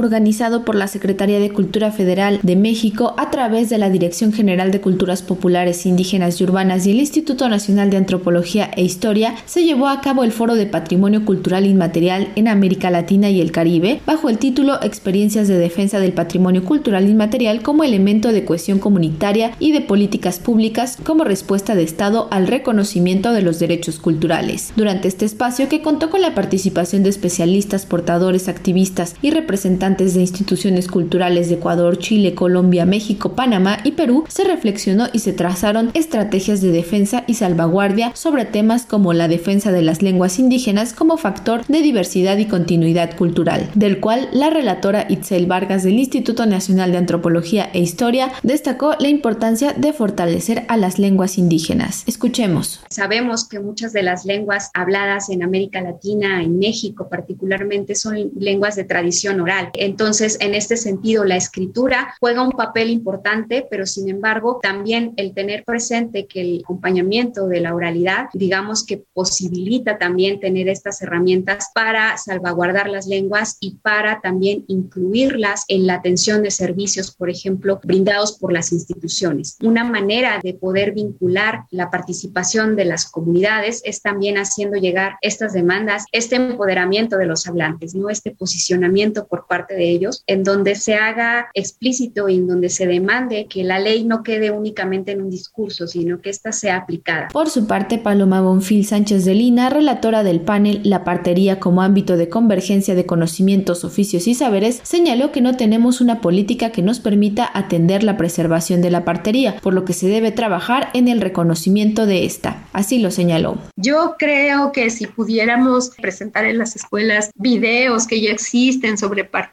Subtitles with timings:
[0.00, 4.70] organizado por la Secretaría de Cultura Federal de México a través de la Dirección General
[4.70, 9.64] de Culturas Populares, Indígenas y Urbanas y el Instituto Nacional de Antropología e Historia, se
[9.64, 14.00] llevó a cabo el Foro de Patrimonio Cultural Inmaterial en América Latina y el Caribe,
[14.06, 19.52] bajo el título Experiencias de Defensa del Patrimonio Cultural Inmaterial como elemento de cohesión comunitaria
[19.58, 24.72] y de políticas públicas como respuesta de Estado al reconocimiento de los derechos culturales.
[24.76, 30.20] Durante este espacio, que contó con la participación de especialistas, portadores, activistas y representantes de
[30.20, 35.90] instituciones culturales de Ecuador, Chile, Colombia, México, Panamá y Perú, se reflexionó y se trazaron
[35.94, 41.16] estrategias de defensa y salvaguardia sobre temas como la defensa de las lenguas indígenas como
[41.16, 46.92] factor de diversidad y continuidad cultural, del cual la relatora Itzel Vargas del Instituto Nacional
[46.92, 52.04] de Antropología e Historia destacó la importancia de fortalecer a las lenguas indígenas.
[52.06, 52.80] Escuchemos.
[52.90, 58.76] Sabemos que muchas de las lenguas habladas en América Latina, en México particularmente, son lenguas
[58.76, 59.70] de tradición oral.
[59.80, 65.32] Entonces, en este sentido, la escritura juega un papel importante, pero sin embargo, también el
[65.32, 71.70] tener presente que el acompañamiento de la oralidad, digamos que posibilita también tener estas herramientas
[71.74, 77.80] para salvaguardar las lenguas y para también incluirlas en la atención de servicios, por ejemplo,
[77.82, 79.56] brindados por las instituciones.
[79.62, 85.54] Una manera de poder vincular la participación de las comunidades es también haciendo llegar estas
[85.54, 88.10] demandas, este empoderamiento de los hablantes, ¿no?
[88.10, 92.86] Este posicionamiento por parte de ellos, en donde se haga explícito y en donde se
[92.86, 97.28] demande que la ley no quede únicamente en un discurso, sino que ésta sea aplicada.
[97.32, 102.16] Por su parte, Paloma Bonfil Sánchez de Lina, relatora del panel La partería como ámbito
[102.16, 107.00] de convergencia de conocimientos, oficios y saberes, señaló que no tenemos una política que nos
[107.00, 111.20] permita atender la preservación de la partería, por lo que se debe trabajar en el
[111.20, 112.64] reconocimiento de esta.
[112.72, 113.58] Así lo señaló.
[113.76, 119.49] Yo creo que si pudiéramos presentar en las escuelas videos que ya existen sobre partería,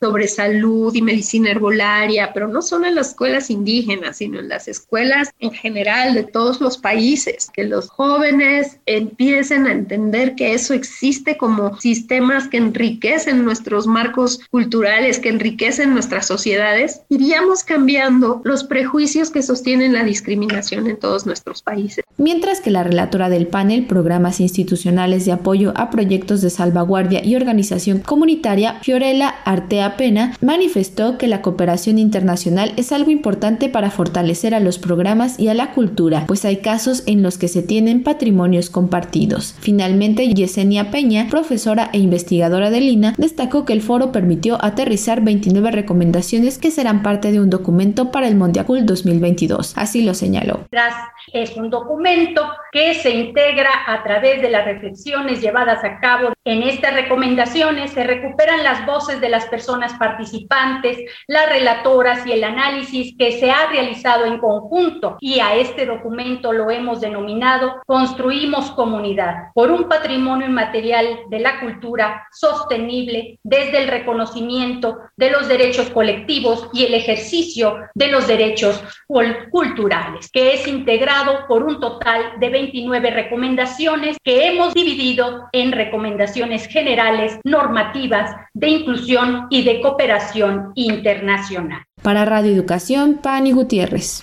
[0.00, 4.68] sobre salud y medicina herbolaria, pero no solo en las escuelas indígenas, sino en las
[4.68, 10.74] escuelas en general de todos los países, que los jóvenes empiecen a entender que eso
[10.74, 18.64] existe como sistemas que enriquecen nuestros marcos culturales, que enriquecen nuestras sociedades, iríamos cambiando los
[18.64, 22.04] prejuicios que sostienen la discriminación en todos nuestros países.
[22.16, 27.36] Mientras que la relatora del panel Programas Institucionales de Apoyo a Proyectos de Salvaguardia y
[27.36, 34.54] Organización Comunitaria, Fiorella Artea Pena, manifestó que la cooperación internacional es algo importante para fortalecer
[34.54, 38.04] a los programas y a la cultura, pues hay casos en los que se tienen
[38.04, 39.56] patrimonios compartidos.
[39.58, 45.72] Finalmente, Yesenia Peña, profesora e investigadora de Lina, destacó que el foro permitió aterrizar 29
[45.72, 49.76] recomendaciones que serán parte de un documento para el Mondiacul 2022.
[49.76, 50.68] Así lo señaló.
[51.32, 56.32] Es un documento que se integra a través de las reflexiones llevadas a cabo.
[56.44, 62.44] En estas recomendaciones se recuperan las voces de las personas participantes, las relatoras y el
[62.44, 65.16] análisis que se ha realizado en conjunto.
[65.20, 71.60] Y a este documento lo hemos denominado Construimos comunidad por un patrimonio inmaterial de la
[71.60, 78.82] cultura sostenible desde el reconocimiento de los derechos colectivos y el ejercicio de los derechos
[79.50, 86.66] culturales, que es integrado por un total de 29 recomendaciones que hemos dividido en recomendaciones
[86.66, 91.82] generales, normativas, de inclusión y de cooperación internacional.
[92.02, 94.22] Para Radio Educación, Pani Gutiérrez.